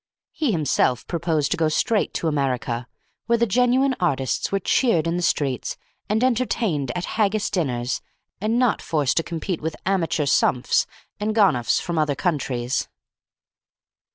He 0.31 0.51
himself 0.51 1.05
proposed 1.05 1.51
to 1.51 1.57
go 1.57 1.69
straight 1.69 2.11
to 2.15 2.27
America, 2.27 2.87
where 3.27 3.37
genuine 3.37 3.95
artists 3.99 4.51
were 4.51 4.59
cheered 4.59 5.05
in 5.05 5.15
the 5.15 5.21
streets 5.21 5.77
and 6.09 6.23
entertained 6.23 6.91
at 6.97 7.05
haggis 7.05 7.51
dinners, 7.51 8.01
and 8.39 8.57
not 8.57 8.81
forced 8.81 9.17
to 9.17 9.21
compete 9.21 9.61
with 9.61 9.75
amateur 9.85 10.25
sumphs 10.25 10.87
and 11.19 11.35
gonuphs 11.35 11.79
from 11.79 11.99
other 11.99 12.15
countries. 12.15 12.87